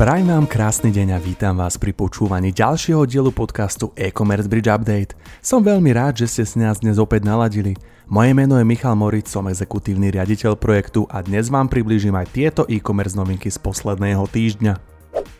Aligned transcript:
Prajem 0.00 0.32
vám 0.32 0.48
krásny 0.48 0.88
deň 0.96 1.12
a 1.12 1.18
vítam 1.20 1.60
vás 1.60 1.76
pri 1.76 1.92
počúvaní 1.92 2.56
ďalšieho 2.56 3.04
dielu 3.04 3.28
podcastu 3.36 3.92
E-Commerce 3.92 4.48
Bridge 4.48 4.72
Update. 4.72 5.12
Som 5.44 5.60
veľmi 5.60 5.92
rád, 5.92 6.24
že 6.24 6.26
ste 6.32 6.48
si 6.48 6.56
nás 6.56 6.80
dnes 6.80 6.96
opäť 6.96 7.28
naladili. 7.28 7.76
Moje 8.08 8.32
meno 8.32 8.56
je 8.56 8.64
Michal 8.64 8.96
Moric, 8.96 9.28
som 9.28 9.44
exekutívny 9.44 10.08
riaditeľ 10.08 10.56
projektu 10.56 11.04
a 11.12 11.20
dnes 11.20 11.52
vám 11.52 11.68
priblížim 11.68 12.16
aj 12.16 12.32
tieto 12.32 12.64
e-commerce 12.72 13.12
novinky 13.12 13.52
z 13.52 13.60
posledného 13.60 14.24
týždňa. 14.24 14.80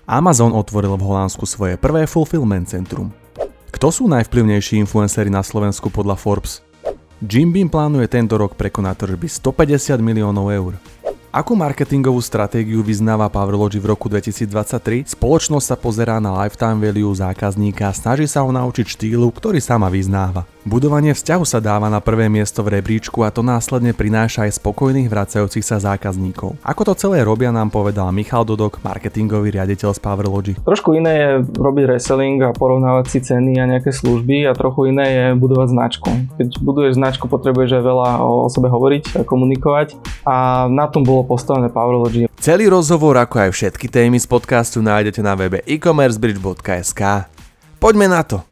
Amazon 0.05 0.53
otvoril 0.53 0.93
v 1.01 1.09
Holandsku 1.09 1.49
svoje 1.49 1.81
prvé 1.81 2.05
fulfillment 2.05 2.69
centrum. 2.69 3.17
Kto 3.73 3.89
sú 3.89 4.13
najvplyvnejší 4.13 4.77
influenceri 4.77 5.33
na 5.33 5.41
Slovensku 5.41 5.89
podľa 5.89 6.21
Forbes? 6.21 6.61
Jim 7.25 7.49
Beam 7.49 7.73
plánuje 7.73 8.13
tento 8.13 8.37
rok 8.37 8.61
prekonať 8.61 9.09
tržby 9.09 9.25
150 9.25 10.05
miliónov 10.05 10.53
eur. 10.53 10.77
Akú 11.31 11.55
marketingovú 11.55 12.19
stratégiu 12.19 12.83
vyznáva 12.83 13.31
Powerlogy 13.31 13.79
v 13.79 13.95
roku 13.95 14.11
2023? 14.11 15.07
Spoločnosť 15.15 15.63
sa 15.63 15.77
pozerá 15.79 16.19
na 16.19 16.35
lifetime 16.35 16.83
value 16.83 17.15
zákazníka 17.15 17.87
a 17.87 17.95
snaží 17.95 18.27
sa 18.27 18.43
ho 18.43 18.51
naučiť 18.51 18.99
štýlu, 18.99 19.31
ktorý 19.31 19.63
sama 19.63 19.87
vyznáva. 19.87 20.43
Budovanie 20.61 21.17
vzťahu 21.17 21.45
sa 21.47 21.57
dáva 21.57 21.89
na 21.89 22.05
prvé 22.05 22.29
miesto 22.29 22.61
v 22.61 22.77
rebríčku 22.77 23.25
a 23.25 23.33
to 23.33 23.41
následne 23.41 23.97
prináša 23.97 24.45
aj 24.45 24.61
spokojných 24.61 25.09
vracajúcich 25.09 25.65
sa 25.65 25.81
zákazníkov. 25.81 26.61
Ako 26.61 26.83
to 26.85 26.93
celé 26.99 27.25
robia 27.25 27.49
nám 27.49 27.73
povedal 27.73 28.13
Michal 28.13 28.45
Dodok, 28.45 28.83
marketingový 28.85 29.57
riaditeľ 29.57 29.97
z 29.97 30.01
Powerlogy. 30.05 30.53
Trošku 30.61 30.99
iné 30.99 31.13
je 31.17 31.31
robiť 31.57 31.97
reselling 31.97 32.45
a 32.45 32.53
porovnávať 32.53 33.07
si 33.09 33.19
ceny 33.25 33.57
a 33.57 33.71
nejaké 33.71 33.89
služby 33.89 34.51
a 34.51 34.53
trochu 34.53 34.93
iné 34.93 35.07
je 35.09 35.25
budovať 35.41 35.69
značku. 35.73 36.11
Keď 36.37 36.49
buduješ 36.61 37.01
značku, 37.01 37.25
potrebuješ 37.25 37.81
aj 37.81 37.85
veľa 37.87 38.09
o 38.21 38.51
sebe 38.53 38.69
hovoriť 38.69 39.17
a 39.17 39.21
komunikovať 39.25 39.97
a 40.29 40.69
na 40.69 40.93
tom 40.93 41.09
bolo 41.09 41.20
postavené 41.25 41.73
Powerlogy. 41.73 42.31
Celý 42.41 42.73
rozhovor 42.73 43.17
ako 43.21 43.49
aj 43.49 43.51
všetky 43.53 43.87
témy 43.89 44.17
z 44.17 44.27
podcastu 44.29 44.81
nájdete 44.81 45.21
na 45.21 45.37
webe 45.37 45.61
e-commercebridge.sk. 45.69 47.29
Poďme 47.81 48.07
na 48.09 48.23
to! 48.25 48.45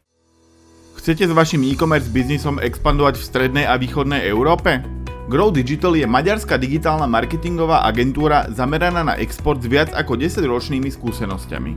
Chcete 0.99 1.25
s 1.25 1.33
vašim 1.33 1.63
e-commerce 1.63 2.11
biznisom 2.11 2.59
expandovať 2.59 3.15
v 3.15 3.23
strednej 3.23 3.65
a 3.65 3.79
východnej 3.79 4.27
Európe? 4.27 4.83
Grow 5.29 5.53
Digital 5.53 5.93
je 5.93 6.09
maďarská 6.09 6.57
digitálna 6.57 7.05
marketingová 7.05 7.85
agentúra 7.85 8.49
zameraná 8.49 9.05
na 9.05 9.13
export 9.21 9.61
s 9.61 9.69
viac 9.69 9.93
ako 9.93 10.17
10 10.17 10.41
ročnými 10.41 10.89
skúsenosťami. 10.89 11.71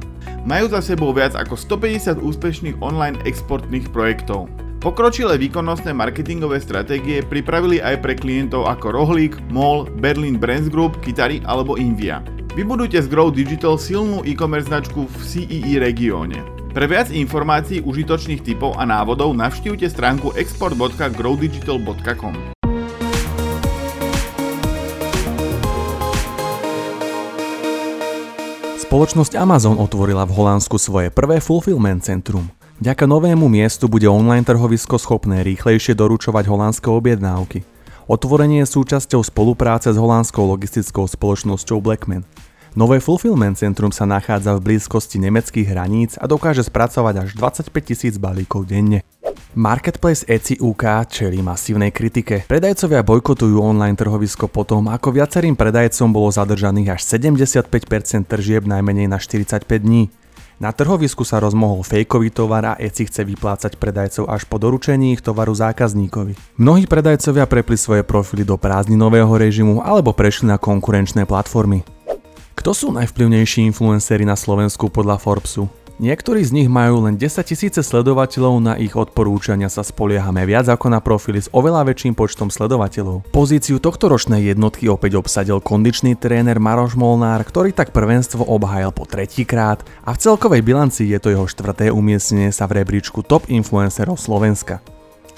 Majú 0.49 0.67
za 0.73 0.81
sebou 0.81 1.13
viac 1.13 1.37
ako 1.37 1.61
150 1.61 2.17
úspešných 2.17 2.81
online 2.81 3.21
exportných 3.29 3.93
projektov. 3.93 4.49
Pokročilé 4.83 5.39
výkonnostné 5.39 5.95
marketingové 5.95 6.59
stratégie 6.59 7.23
pripravili 7.23 7.79
aj 7.79 8.03
pre 8.03 8.19
klientov 8.19 8.67
ako 8.67 8.91
Rohlík, 8.91 9.39
MOL, 9.55 9.87
Berlin 9.87 10.35
Brands 10.35 10.67
Group, 10.67 10.99
Kitary 10.99 11.39
alebo 11.47 11.79
Invia. 11.79 12.19
Vybudujte 12.59 12.99
z 12.99 13.07
Grow 13.07 13.31
Digital 13.31 13.79
silnú 13.79 14.27
e-commerce 14.27 14.67
značku 14.67 15.07
v 15.07 15.19
CEE 15.23 15.79
regióne. 15.79 16.43
Pre 16.75 16.91
viac 16.91 17.15
informácií, 17.15 17.79
užitočných 17.79 18.43
typov 18.43 18.75
a 18.75 18.83
návodov 18.83 19.31
navštívte 19.39 19.87
stránku 19.87 20.35
export.growdigital.com. 20.35 22.35
Spoločnosť 28.83 29.39
Amazon 29.39 29.79
otvorila 29.79 30.27
v 30.27 30.35
Holandsku 30.35 30.75
svoje 30.75 31.15
prvé 31.15 31.39
fulfillment 31.39 32.03
centrum. 32.03 32.51
Vďaka 32.83 33.07
novému 33.07 33.47
miestu 33.47 33.87
bude 33.87 34.11
online 34.11 34.43
trhovisko 34.43 34.99
schopné 34.99 35.47
rýchlejšie 35.47 35.95
doručovať 35.95 36.51
holandské 36.51 36.91
objednávky. 36.91 37.63
Otvorenie 38.11 38.67
je 38.67 38.75
súčasťou 38.75 39.23
spolupráce 39.23 39.95
s 39.95 39.95
holandskou 39.95 40.43
logistickou 40.51 41.07
spoločnosťou 41.07 41.79
Blackman. 41.79 42.27
Nové 42.75 42.99
fulfillment 42.99 43.55
centrum 43.55 43.95
sa 43.95 44.03
nachádza 44.03 44.59
v 44.59 44.67
blízkosti 44.67 45.23
nemeckých 45.23 45.71
hraníc 45.71 46.19
a 46.19 46.27
dokáže 46.27 46.67
spracovať 46.67 47.15
až 47.23 47.29
25 47.39 47.71
tisíc 47.87 48.19
balíkov 48.19 48.67
denne. 48.67 49.07
Marketplace 49.55 50.27
Etsy 50.27 50.59
UK 50.59 51.07
čelí 51.07 51.39
masívnej 51.39 51.95
kritike. 51.95 52.51
Predajcovia 52.51 53.07
bojkotujú 53.07 53.63
online 53.63 53.95
trhovisko 53.95 54.51
potom, 54.51 54.91
ako 54.91 55.23
viacerým 55.23 55.55
predajcom 55.55 56.11
bolo 56.11 56.35
zadržaných 56.35 56.99
až 56.99 57.07
75% 57.07 57.71
tržieb 58.27 58.67
najmenej 58.67 59.07
na 59.07 59.23
45 59.23 59.71
dní. 59.71 60.11
Na 60.61 60.71
trhovisku 60.75 61.25
sa 61.25 61.41
rozmohol 61.41 61.85
fejkový 61.85 62.29
tovar 62.33 62.65
a 62.65 62.79
Etsy 62.81 63.09
chce 63.09 63.25
vyplácať 63.25 63.81
predajcov 63.81 64.29
až 64.29 64.45
po 64.45 64.61
doručení 64.61 65.17
ich 65.17 65.25
tovaru 65.25 65.57
zákazníkovi. 65.57 66.37
Mnohí 66.61 66.85
predajcovia 66.87 67.49
prepli 67.49 67.77
svoje 67.81 68.03
profily 68.05 68.45
do 68.45 68.61
prázdninového 68.61 69.33
režimu 69.33 69.83
alebo 69.83 70.13
prešli 70.13 70.53
na 70.53 70.61
konkurenčné 70.61 71.27
platformy. 71.27 71.83
Kto 72.53 72.71
sú 72.77 72.95
najvplyvnejší 72.95 73.67
influenceri 73.75 74.23
na 74.23 74.39
Slovensku 74.39 74.87
podľa 74.87 75.19
Forbesu? 75.19 75.67
Niektorí 76.03 76.43
z 76.43 76.51
nich 76.51 76.67
majú 76.67 77.07
len 77.07 77.15
10 77.15 77.47
tisíce 77.47 77.79
sledovateľov, 77.79 78.59
na 78.59 78.75
ich 78.75 78.99
odporúčania 78.99 79.71
sa 79.71 79.87
spoliehame 79.87 80.43
viac 80.51 80.67
ako 80.67 80.91
na 80.91 80.99
profily 80.99 81.39
s 81.39 81.47
oveľa 81.55 81.87
väčším 81.87 82.19
počtom 82.19 82.51
sledovateľov. 82.51 83.31
Pozíciu 83.31 83.79
tohto 83.79 84.11
ročnej 84.11 84.51
jednotky 84.51 84.91
opäť 84.91 85.23
obsadil 85.23 85.63
kondičný 85.63 86.19
tréner 86.19 86.59
Maroš 86.59 86.99
Molnár, 86.99 87.47
ktorý 87.47 87.71
tak 87.71 87.95
prvenstvo 87.95 88.43
obhajal 88.43 88.91
po 88.91 89.07
tretíkrát 89.07 89.87
a 90.03 90.11
v 90.11 90.19
celkovej 90.19 90.67
bilanci 90.67 91.07
je 91.07 91.23
to 91.23 91.31
jeho 91.31 91.47
štvrté 91.47 91.95
umiestnenie 91.95 92.51
sa 92.51 92.67
v 92.67 92.83
rebríčku 92.83 93.23
top 93.23 93.47
influencerov 93.47 94.19
Slovenska. 94.19 94.83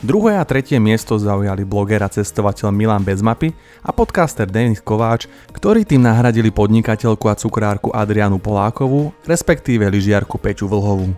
Druhé 0.04 0.36
a 0.36 0.44
tretie 0.44 0.76
miesto 0.76 1.16
zaujali 1.16 1.64
bloger 1.64 2.04
a 2.04 2.12
cestovateľ 2.12 2.68
Milan 2.68 3.00
Bezmapy 3.00 3.56
a 3.80 3.88
podcaster 3.88 4.44
Denis 4.44 4.84
Kováč, 4.84 5.24
ktorí 5.56 5.88
tým 5.88 6.04
nahradili 6.04 6.52
podnikateľku 6.52 7.24
a 7.24 7.32
cukrárku 7.32 7.88
Adrianu 7.88 8.36
Polákovú, 8.36 9.16
respektíve 9.24 9.88
lyžiarku 9.88 10.36
Peťu 10.36 10.68
Vlhovú. 10.68 11.08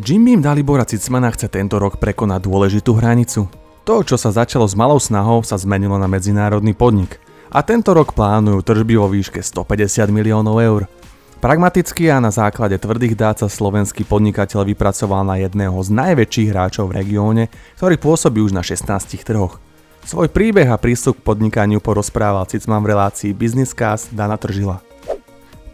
Jim 0.00 0.24
Beam 0.24 0.40
Dalibora 0.40 0.88
Cicmana 0.88 1.28
chce 1.28 1.52
tento 1.52 1.76
rok 1.76 2.00
prekonať 2.00 2.48
dôležitú 2.48 2.96
hranicu. 2.96 3.44
To, 3.84 4.00
čo 4.00 4.16
sa 4.16 4.32
začalo 4.32 4.64
s 4.64 4.72
malou 4.72 4.96
snahou, 4.96 5.44
sa 5.44 5.60
zmenilo 5.60 6.00
na 6.00 6.08
medzinárodný 6.08 6.72
podnik. 6.72 7.20
A 7.52 7.60
tento 7.60 7.92
rok 7.92 8.16
plánujú 8.16 8.64
tržby 8.64 8.96
vo 8.96 9.12
výške 9.12 9.44
150 9.44 10.08
miliónov 10.08 10.56
eur. 10.64 10.88
Pragmaticky 11.38 12.10
a 12.10 12.18
na 12.18 12.34
základe 12.34 12.74
tvrdých 12.82 13.14
dát 13.14 13.38
sa 13.38 13.46
slovenský 13.46 14.02
podnikateľ 14.02 14.74
vypracoval 14.74 15.22
na 15.22 15.38
jedného 15.38 15.78
z 15.86 15.94
najväčších 15.94 16.50
hráčov 16.50 16.90
v 16.90 16.98
regióne, 16.98 17.46
ktorý 17.78 17.94
pôsobí 17.94 18.42
už 18.42 18.50
na 18.50 18.66
16 18.66 19.22
trhoch. 19.22 19.62
Svoj 20.02 20.34
príbeh 20.34 20.66
a 20.66 20.74
prístup 20.74 21.22
k 21.22 21.30
podnikaniu 21.30 21.78
porozprával 21.78 22.42
Cicman 22.50 22.82
v 22.82 22.90
relácii 22.90 23.38
Business 23.38 23.70
Cast 23.70 24.10
Dana 24.10 24.34
Tržila. 24.34 24.82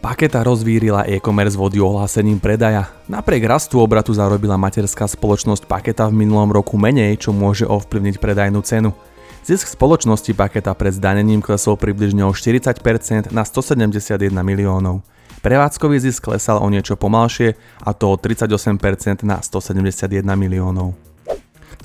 Paketa 0.05 0.45
rozvírila 0.45 1.09
e-commerce 1.09 1.57
vody 1.57 1.81
ohlásením 1.81 2.37
predaja. 2.37 2.93
Napriek 3.09 3.49
rastu 3.49 3.81
obratu 3.81 4.13
zarobila 4.13 4.61
materská 4.61 5.09
spoločnosť 5.09 5.65
Paketa 5.65 6.05
v 6.13 6.29
minulom 6.29 6.53
roku 6.53 6.77
menej, 6.77 7.17
čo 7.17 7.33
môže 7.33 7.65
ovplyvniť 7.65 8.21
predajnú 8.21 8.61
cenu. 8.61 8.93
Zisk 9.41 9.65
spoločnosti 9.65 10.29
Paketa 10.37 10.77
pred 10.77 10.93
zdanením 10.93 11.41
klesol 11.41 11.73
približne 11.73 12.21
o 12.21 12.37
40% 12.37 13.33
na 13.33 13.41
171 13.41 14.29
miliónov. 14.45 15.01
Prevádzkový 15.45 16.01
zisk 16.01 16.25
klesal 16.25 16.57
o 16.57 16.65
niečo 16.73 16.97
pomalšie 16.97 17.53
a 17.85 17.93
to 17.93 18.09
o 18.09 18.15
38% 18.17 19.21
na 19.21 19.37
171 19.45 20.25
miliónov. 20.33 20.97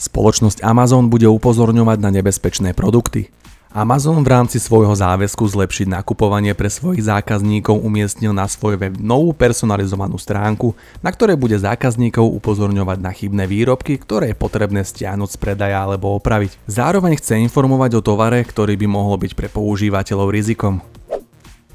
Spoločnosť 0.01 0.65
Amazon 0.65 1.13
bude 1.13 1.29
upozorňovať 1.29 1.99
na 2.01 2.09
nebezpečné 2.09 2.73
produkty. 2.73 3.29
Amazon 3.77 4.25
v 4.25 4.33
rámci 4.33 4.57
svojho 4.57 4.97
záväzku 4.97 5.45
zlepšiť 5.45 5.93
nakupovanie 5.93 6.57
pre 6.57 6.73
svojich 6.73 7.05
zákazníkov 7.05 7.85
umiestnil 7.85 8.33
na 8.33 8.49
svoj 8.49 8.81
web 8.81 8.97
novú 8.97 9.37
personalizovanú 9.37 10.17
stránku, 10.17 10.73
na 11.05 11.13
ktorej 11.13 11.37
bude 11.37 11.61
zákazníkov 11.61 12.33
upozorňovať 12.41 12.99
na 12.99 13.13
chybné 13.13 13.45
výrobky, 13.45 14.01
ktoré 14.01 14.33
je 14.33 14.41
potrebné 14.41 14.89
stiahnuť 14.89 15.37
z 15.37 15.39
predaja 15.39 15.85
alebo 15.85 16.17
opraviť. 16.17 16.57
Zároveň 16.65 17.21
chce 17.21 17.37
informovať 17.45 18.01
o 18.01 18.01
tovare, 18.01 18.41
ktorý 18.41 18.81
by 18.81 18.89
mohol 18.89 19.21
byť 19.21 19.37
pre 19.37 19.53
používateľov 19.53 20.33
rizikom. 20.33 20.81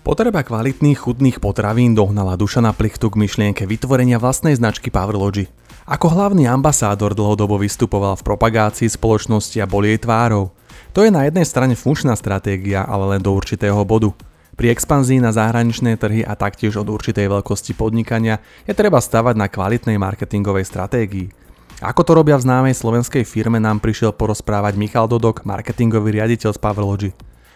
Potreba 0.06 0.46
kvalitných 0.46 1.02
chutných 1.02 1.42
potravín 1.42 1.98
dohnala 1.98 2.38
Dušana 2.38 2.78
Plichtu 2.78 3.10
k 3.10 3.18
myšlienke 3.26 3.66
vytvorenia 3.66 4.22
vlastnej 4.22 4.54
značky 4.54 4.94
Powerlogy. 4.94 5.50
Ako 5.90 6.14
hlavný 6.14 6.46
ambasádor 6.46 7.18
dlhodobo 7.18 7.58
vystupoval 7.58 8.14
v 8.14 8.22
propagácii 8.22 8.86
spoločnosti 8.86 9.58
a 9.58 9.66
bol 9.66 9.82
jej 9.82 9.98
tvárou. 9.98 10.54
To 10.94 11.02
je 11.02 11.10
na 11.10 11.26
jednej 11.26 11.42
strane 11.42 11.74
funkčná 11.74 12.14
stratégia, 12.14 12.86
ale 12.86 13.18
len 13.18 13.22
do 13.26 13.34
určitého 13.34 13.82
bodu. 13.82 14.14
Pri 14.54 14.78
expanzii 14.78 15.18
na 15.18 15.34
zahraničné 15.34 15.98
trhy 15.98 16.22
a 16.22 16.38
taktiež 16.38 16.78
od 16.78 16.86
určitej 16.86 17.26
veľkosti 17.26 17.74
podnikania 17.74 18.38
je 18.70 18.78
treba 18.78 19.02
stavať 19.02 19.34
na 19.34 19.50
kvalitnej 19.50 19.98
marketingovej 19.98 20.70
stratégii. 20.70 21.34
Ako 21.82 22.06
to 22.06 22.14
robia 22.14 22.38
v 22.38 22.46
známej 22.46 22.78
slovenskej 22.78 23.26
firme 23.26 23.58
nám 23.58 23.82
prišiel 23.82 24.14
porozprávať 24.14 24.78
Michal 24.78 25.10
Dodok, 25.10 25.50
marketingový 25.50 26.22
riaditeľ 26.22 26.54
z 26.54 26.62
Powerlogy. 26.62 27.12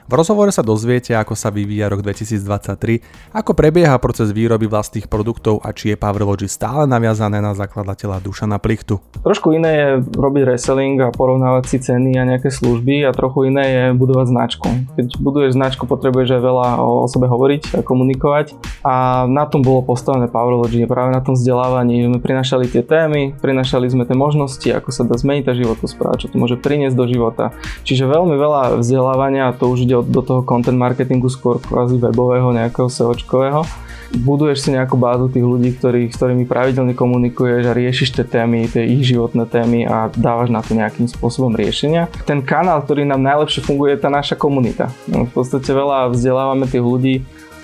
V 0.10 0.18
rozhovore 0.18 0.50
sa 0.50 0.66
dozviete, 0.66 1.14
ako 1.14 1.38
sa 1.38 1.54
vyvíja 1.54 1.86
rok 1.86 2.02
2023, 2.02 3.30
ako 3.30 3.54
prebieha 3.54 3.94
proces 4.02 4.34
výroby 4.34 4.66
vlastných 4.66 5.06
produktov 5.06 5.62
a 5.62 5.70
či 5.70 5.94
je 5.94 6.02
Powerlogy 6.02 6.50
stále 6.50 6.90
naviazané 6.90 7.38
na 7.38 7.54
zakladateľa 7.54 8.18
Dušana 8.26 8.58
Plichtu. 8.58 8.98
Trošku 9.22 9.54
iné 9.54 9.70
je 9.70 9.90
robiť 10.02 10.50
reselling 10.50 10.98
a 11.06 11.14
porovnávať 11.14 11.64
si 11.70 11.78
ceny 11.86 12.18
a 12.18 12.26
nejaké 12.26 12.50
služby 12.50 13.06
a 13.06 13.14
trochu 13.14 13.54
iné 13.54 13.64
je 13.70 13.84
budovať 13.94 14.34
značku. 14.34 14.68
Keď 14.98 15.22
buduješ 15.22 15.54
značku, 15.54 15.86
potrebuješ 15.86 16.34
aj 16.34 16.42
veľa 16.42 16.68
o 16.82 17.06
sebe 17.06 17.30
hovoriť 17.30 17.78
a 17.78 17.86
komunikovať 17.86 18.58
a 18.82 19.30
na 19.30 19.46
tom 19.46 19.62
bolo 19.62 19.86
postavené 19.86 20.26
Powerlogy, 20.26 20.90
práve 20.90 21.14
na 21.14 21.22
tom 21.22 21.38
vzdelávaní. 21.38 22.10
My 22.10 22.18
prinašali 22.18 22.66
tie 22.66 22.82
témy, 22.82 23.38
prinašali 23.38 23.86
sme 23.86 24.10
tie 24.10 24.18
možnosti, 24.18 24.74
ako 24.74 24.90
sa 24.90 25.06
dá 25.06 25.22
zmeniť 25.22 25.46
tá 25.46 25.54
životospráva, 25.54 26.18
čo 26.18 26.34
to 26.34 26.42
môže 26.42 26.58
priniesť 26.58 26.98
do 26.98 27.06
života. 27.06 27.54
Čiže 27.86 28.10
veľmi 28.10 28.34
veľa 28.34 28.82
vzdelávania 28.82 29.54
a 29.54 29.54
to 29.54 29.70
už 29.70 29.86
ide 29.86 29.99
do 30.04 30.22
toho 30.22 30.42
content 30.44 30.78
marketingu 30.78 31.28
skôr 31.28 31.60
kvázi 31.60 32.00
webového, 32.00 32.52
nejakého 32.56 32.88
SEOčkového. 32.88 33.64
Buduješ 34.10 34.66
si 34.66 34.70
nejakú 34.74 34.98
bázu 34.98 35.30
tých 35.30 35.46
ľudí, 35.46 35.78
ktorý, 35.78 36.10
s 36.10 36.18
ktorými 36.18 36.50
pravidelne 36.50 36.98
komunikuješ 36.98 37.70
a 37.70 37.78
riešiš 37.78 38.10
tie 38.18 38.26
témy, 38.26 38.66
tie 38.66 38.82
ich 38.82 39.06
životné 39.06 39.46
témy 39.46 39.86
a 39.86 40.10
dávaš 40.10 40.50
na 40.50 40.66
to 40.66 40.74
nejakým 40.74 41.06
spôsobom 41.06 41.54
riešenia. 41.54 42.10
Ten 42.26 42.42
kanál, 42.42 42.82
ktorý 42.82 43.06
nám 43.06 43.22
najlepšie 43.22 43.62
funguje, 43.62 43.94
je 43.94 44.02
tá 44.02 44.10
naša 44.10 44.34
komunita. 44.34 44.90
No, 45.06 45.30
v 45.30 45.32
podstate 45.32 45.70
veľa 45.70 46.10
vzdelávame 46.10 46.66
tých 46.66 46.82
ľudí 46.82 47.16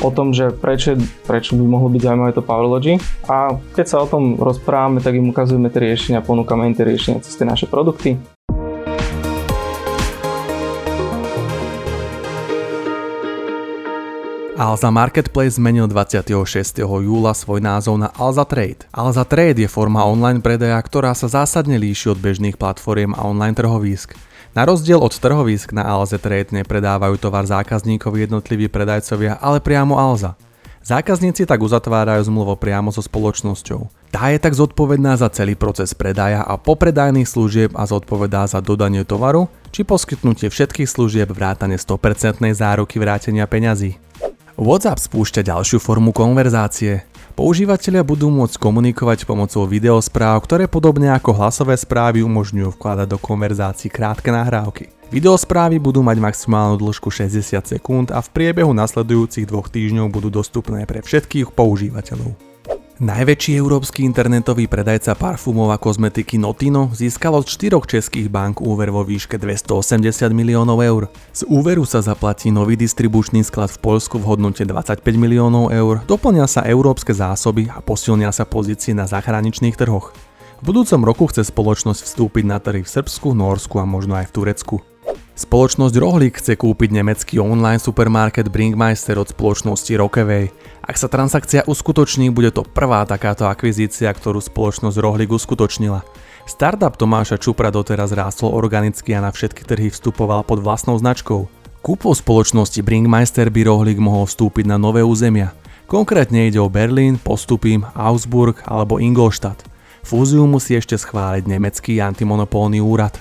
o 0.04 0.10
tom, 0.12 0.36
že 0.36 0.52
prečo, 0.52 1.00
prečo 1.26 1.56
by 1.56 1.64
mohlo 1.66 1.88
byť 1.90 2.02
zaujímavé 2.04 2.32
to 2.36 2.44
Powerlogy 2.44 3.00
a 3.32 3.56
keď 3.74 3.86
sa 3.88 3.98
o 4.04 4.10
tom 4.10 4.36
rozprávame, 4.36 5.00
tak 5.00 5.16
im 5.16 5.32
ukazujeme 5.32 5.72
tie 5.72 5.82
riešenia, 5.82 6.26
ponúkame 6.26 6.68
im 6.68 6.76
tie 6.76 6.84
riešenia 6.86 7.24
cez 7.24 7.34
tie 7.40 7.48
naše 7.48 7.66
produkty. 7.66 8.35
Alza 14.56 14.88
Marketplace 14.88 15.60
zmenil 15.60 15.84
26. 15.84 16.32
júla 16.80 17.36
svoj 17.36 17.60
názov 17.60 18.00
na 18.00 18.08
Alza 18.16 18.48
Trade. 18.48 18.88
Alza 18.88 19.28
Trade 19.28 19.60
je 19.60 19.68
forma 19.68 20.08
online 20.08 20.40
predaja, 20.40 20.80
ktorá 20.80 21.12
sa 21.12 21.28
zásadne 21.28 21.76
líši 21.76 22.16
od 22.16 22.24
bežných 22.24 22.56
platform 22.56 23.12
a 23.20 23.28
online 23.28 23.52
trhovísk. 23.52 24.16
Na 24.56 24.64
rozdiel 24.64 25.04
od 25.04 25.12
trhovísk 25.12 25.76
na 25.76 25.84
Alze 25.84 26.16
Trade 26.24 26.56
nepredávajú 26.56 27.20
tovar 27.20 27.44
zákazníkovi 27.44 28.32
jednotliví 28.32 28.72
predajcovia, 28.72 29.36
ale 29.44 29.60
priamo 29.60 30.00
Alza. 30.00 30.40
Zákazníci 30.88 31.44
tak 31.44 31.60
uzatvárajú 31.60 32.24
zmluvo 32.32 32.56
priamo 32.56 32.96
so 32.96 33.04
spoločnosťou. 33.04 33.92
Tá 34.16 34.32
je 34.32 34.40
tak 34.40 34.56
zodpovedná 34.56 35.20
za 35.20 35.28
celý 35.36 35.60
proces 35.60 35.92
predaja 35.92 36.48
a 36.48 36.56
popredajných 36.56 37.28
služieb 37.28 37.76
a 37.76 37.84
zodpovedá 37.84 38.48
za 38.48 38.64
dodanie 38.64 39.04
tovaru 39.04 39.52
či 39.76 39.84
poskytnutie 39.84 40.48
všetkých 40.48 40.88
služieb 40.88 41.28
vrátane 41.36 41.76
100% 41.76 42.40
záruky 42.56 43.04
vrátenia 43.04 43.44
peňazí. 43.52 44.00
WhatsApp 44.56 45.04
spúšťa 45.04 45.52
ďalšiu 45.52 45.84
formu 45.84 46.16
konverzácie. 46.16 47.04
Používateľia 47.36 48.08
budú 48.08 48.32
môcť 48.32 48.56
komunikovať 48.56 49.28
pomocou 49.28 49.68
videospráv, 49.68 50.40
ktoré 50.48 50.72
podobne 50.72 51.12
ako 51.12 51.36
hlasové 51.36 51.76
správy 51.76 52.24
umožňujú 52.24 52.80
vkladať 52.80 53.08
do 53.12 53.20
konverzácií 53.20 53.92
krátke 53.92 54.32
nahrávky. 54.32 54.96
Videosprávy 55.12 55.76
budú 55.84 56.00
mať 56.00 56.24
maximálnu 56.24 56.80
dĺžku 56.80 57.12
60 57.12 57.68
sekúnd 57.68 58.16
a 58.16 58.24
v 58.24 58.32
priebehu 58.32 58.72
nasledujúcich 58.72 59.44
dvoch 59.44 59.68
týždňov 59.68 60.08
budú 60.08 60.32
dostupné 60.32 60.88
pre 60.88 61.04
všetkých 61.04 61.52
používateľov. 61.52 62.55
Najväčší 62.96 63.60
európsky 63.60 64.08
internetový 64.08 64.72
predajca 64.72 65.20
parfumov 65.20 65.68
a 65.68 65.76
kozmetiky 65.76 66.40
Notino 66.40 66.96
získal 66.96 67.36
od 67.36 67.44
štyroch 67.44 67.84
českých 67.92 68.32
bank 68.32 68.64
úver 68.64 68.88
vo 68.88 69.04
výške 69.04 69.36
280 69.36 70.00
miliónov 70.32 70.80
eur. 70.80 71.12
Z 71.36 71.44
úveru 71.52 71.84
sa 71.84 72.00
zaplatí 72.00 72.56
nový 72.56 72.80
distribučný 72.80 73.44
sklad 73.44 73.76
v 73.76 73.84
Poľsku 73.84 74.16
v 74.16 74.24
hodnote 74.32 74.64
25 74.64 75.04
miliónov 75.12 75.76
eur, 75.76 76.08
doplnia 76.08 76.48
sa 76.48 76.64
európske 76.64 77.12
zásoby 77.12 77.68
a 77.68 77.84
posilnia 77.84 78.32
sa 78.32 78.48
pozície 78.48 78.96
na 78.96 79.04
zahraničných 79.04 79.76
trhoch. 79.76 80.16
V 80.64 80.72
budúcom 80.72 81.04
roku 81.04 81.28
chce 81.28 81.52
spoločnosť 81.52 82.00
vstúpiť 82.00 82.48
na 82.48 82.64
trhy 82.64 82.88
v 82.88 82.94
Srbsku, 82.96 83.36
Norsku 83.36 83.76
a 83.76 83.84
možno 83.84 84.16
aj 84.16 84.32
v 84.32 84.36
Turecku. 84.40 84.95
Spoločnosť 85.36 86.00
Rohlik 86.00 86.40
chce 86.40 86.56
kúpiť 86.56 86.96
nemecký 86.96 87.44
online 87.44 87.84
supermarket 87.84 88.48
Bringmeister 88.48 89.20
od 89.20 89.28
spoločnosti 89.28 89.92
Rockaway. 90.00 90.48
Ak 90.80 90.96
sa 90.96 91.12
transakcia 91.12 91.68
uskutoční, 91.68 92.32
bude 92.32 92.56
to 92.56 92.64
prvá 92.64 93.04
takáto 93.04 93.44
akvizícia, 93.44 94.08
ktorú 94.16 94.40
spoločnosť 94.40 94.96
Rohlik 94.96 95.36
uskutočnila. 95.36 96.08
Startup 96.48 96.96
Tomáša 96.96 97.36
Čupra 97.36 97.68
doteraz 97.68 98.16
rástol 98.16 98.56
organicky 98.56 99.12
a 99.12 99.20
na 99.20 99.36
všetky 99.36 99.68
trhy 99.68 99.92
vstupoval 99.92 100.48
pod 100.48 100.64
vlastnou 100.64 100.96
značkou. 100.96 101.52
Kúpou 101.84 102.16
spoločnosti 102.16 102.80
Bringmeister 102.80 103.52
by 103.52 103.68
Rohlik 103.68 104.00
mohol 104.00 104.32
vstúpiť 104.32 104.72
na 104.72 104.80
nové 104.80 105.04
územia. 105.04 105.52
Konkrétne 105.92 106.48
ide 106.48 106.64
o 106.64 106.72
Berlín, 106.72 107.20
Postupím, 107.20 107.84
Augsburg 107.92 108.64
alebo 108.64 109.04
Ingolstadt. 109.04 109.68
Fúziu 110.00 110.48
musí 110.48 110.80
ešte 110.80 110.96
schváliť 110.96 111.44
nemecký 111.44 112.00
antimonopolný 112.00 112.80
úrad. 112.80 113.20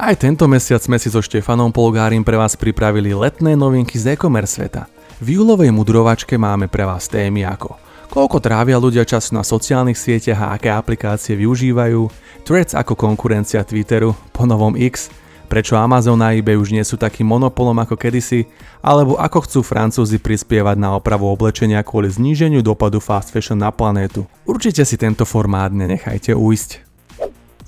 Aj 0.00 0.16
tento 0.16 0.48
mesiac 0.48 0.80
sme 0.80 0.96
si 0.96 1.12
so 1.12 1.20
Štefanom 1.20 1.68
Polgárim 1.76 2.24
pre 2.24 2.40
vás 2.40 2.56
pripravili 2.56 3.12
letné 3.12 3.52
novinky 3.52 4.00
z 4.00 4.16
e-commerce 4.16 4.56
sveta. 4.56 4.88
V 5.20 5.36
júlovej 5.36 5.68
mudrovačke 5.76 6.40
máme 6.40 6.72
pre 6.72 6.88
vás 6.88 7.04
témy 7.04 7.44
ako 7.44 7.76
koľko 8.10 8.42
trávia 8.42 8.80
ľudia 8.80 9.04
času 9.06 9.36
na 9.38 9.44
sociálnych 9.46 9.94
sieťach 9.94 10.40
a 10.40 10.48
aké 10.58 10.72
aplikácie 10.72 11.38
využívajú, 11.38 12.10
Threads 12.42 12.74
ako 12.74 12.98
konkurencia 12.98 13.62
Twitteru, 13.62 14.16
po 14.34 14.48
novom 14.48 14.74
X, 14.74 15.12
prečo 15.46 15.78
Amazon 15.78 16.18
a 16.24 16.34
eBay 16.34 16.58
už 16.58 16.74
nie 16.74 16.82
sú 16.82 16.98
takým 16.98 17.30
monopolom 17.30 17.78
ako 17.78 17.94
kedysi, 17.94 18.50
alebo 18.82 19.14
ako 19.14 19.46
chcú 19.46 19.60
Francúzi 19.62 20.18
prispievať 20.18 20.80
na 20.80 20.98
opravu 20.98 21.30
oblečenia 21.30 21.86
kvôli 21.86 22.10
zníženiu 22.10 22.66
dopadu 22.66 22.98
fast 22.98 23.30
fashion 23.30 23.62
na 23.62 23.70
planétu. 23.70 24.26
Určite 24.42 24.82
si 24.82 24.98
tento 24.98 25.22
formát 25.22 25.70
nenechajte 25.70 26.34
ujsť. 26.34 26.89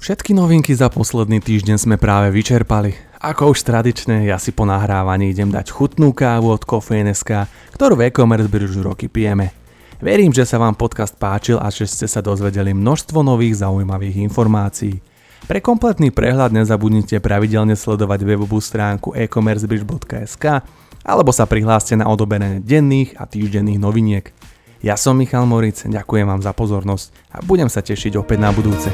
Všetky 0.03 0.35
novinky 0.35 0.75
za 0.75 0.91
posledný 0.91 1.39
týždeň 1.39 1.79
sme 1.79 1.95
práve 1.95 2.35
vyčerpali. 2.35 2.99
Ako 3.23 3.55
už 3.55 3.63
tradične, 3.63 4.27
ja 4.27 4.35
si 4.35 4.51
po 4.51 4.67
nahrávaní 4.67 5.31
idem 5.31 5.47
dať 5.55 5.71
chutnú 5.71 6.11
kávu 6.11 6.59
od 6.59 6.67
Coffee.sk, 6.67 7.47
ktorú 7.79 7.95
v 7.95 8.11
e-commerce 8.11 8.51
už 8.51 8.83
roky 8.83 9.07
pijeme. 9.07 9.55
Verím, 10.03 10.35
že 10.35 10.43
sa 10.43 10.59
vám 10.59 10.75
podcast 10.75 11.15
páčil 11.15 11.55
a 11.63 11.71
že 11.71 11.87
ste 11.87 12.11
sa 12.11 12.19
dozvedeli 12.19 12.75
množstvo 12.75 13.23
nových 13.23 13.63
zaujímavých 13.63 14.27
informácií. 14.27 14.99
Pre 15.47 15.63
kompletný 15.63 16.11
prehľad 16.11 16.51
nezabudnite 16.51 17.23
pravidelne 17.23 17.79
sledovať 17.79 18.27
webovú 18.27 18.59
stránku 18.59 19.15
e-commercebridge.sk 19.15 20.67
alebo 21.07 21.31
sa 21.31 21.47
prihláste 21.47 21.95
na 21.95 22.11
odoberenie 22.11 22.59
denných 22.59 23.23
a 23.23 23.31
týždenných 23.31 23.79
noviniek. 23.79 24.35
Ja 24.83 24.99
som 24.99 25.15
Michal 25.15 25.47
Moric, 25.47 25.87
ďakujem 25.87 26.27
vám 26.27 26.43
za 26.43 26.51
pozornosť 26.51 27.15
a 27.31 27.47
budem 27.47 27.71
sa 27.71 27.87
tešiť 27.87 28.19
opäť 28.19 28.43
na 28.43 28.51
budúce. 28.51 28.91